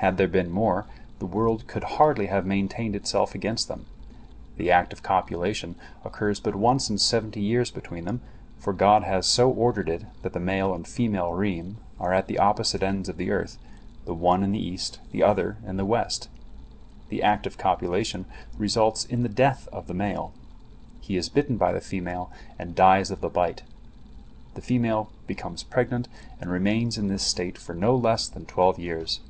Had 0.00 0.16
there 0.16 0.28
been 0.28 0.48
more, 0.50 0.86
the 1.18 1.26
world 1.26 1.66
could 1.66 1.84
hardly 1.84 2.28
have 2.28 2.46
maintained 2.46 2.96
itself 2.96 3.34
against 3.34 3.68
them. 3.68 3.84
The 4.56 4.70
act 4.70 4.94
of 4.94 5.02
copulation 5.02 5.74
occurs 6.06 6.40
but 6.40 6.54
once 6.54 6.88
in 6.88 6.96
seventy 6.96 7.42
years 7.42 7.70
between 7.70 8.06
them, 8.06 8.22
for 8.56 8.72
God 8.72 9.02
has 9.02 9.26
so 9.26 9.50
ordered 9.50 9.90
it 9.90 10.06
that 10.22 10.32
the 10.32 10.40
male 10.40 10.72
and 10.72 10.88
female 10.88 11.34
reem 11.34 11.76
are 11.98 12.14
at 12.14 12.34
opposite 12.40 12.82
ends 12.82 13.10
of 13.10 13.18
the 13.18 13.30
earth, 13.30 13.58
the 14.06 14.14
one 14.14 14.42
in 14.42 14.52
the 14.52 14.58
east, 14.58 15.00
the 15.12 15.22
other 15.22 15.58
in 15.66 15.76
the 15.76 15.84
west. 15.84 16.30
The 17.10 17.22
act 17.22 17.46
of 17.46 17.58
copulation 17.58 18.24
results 18.56 19.04
in 19.04 19.22
the 19.22 19.28
death 19.28 19.68
of 19.70 19.86
the 19.86 19.92
male. 19.92 20.32
He 21.02 21.18
is 21.18 21.28
bitten 21.28 21.58
by 21.58 21.74
the 21.74 21.80
female 21.82 22.32
and 22.58 22.74
dies 22.74 23.10
of 23.10 23.20
the 23.20 23.28
bite. 23.28 23.64
The 24.54 24.62
female 24.62 25.12
becomes 25.26 25.62
pregnant 25.62 26.08
and 26.40 26.50
remains 26.50 26.96
in 26.96 27.08
this 27.08 27.22
state 27.22 27.58
for 27.58 27.74
no 27.74 27.94
less 27.94 28.30
than 28.30 28.46
twelve 28.46 28.78
years. 28.78 29.20